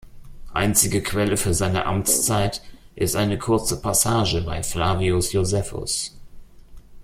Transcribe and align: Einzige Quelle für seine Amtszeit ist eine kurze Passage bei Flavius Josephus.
Einzige 0.55 1.03
Quelle 1.03 1.37
für 1.37 1.53
seine 1.53 1.85
Amtszeit 1.85 2.63
ist 2.95 3.15
eine 3.15 3.37
kurze 3.37 3.79
Passage 3.83 4.41
bei 4.41 4.63
Flavius 4.63 5.31
Josephus. 5.31 6.17